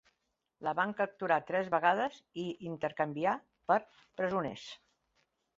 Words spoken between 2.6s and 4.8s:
intercanviar per presoners.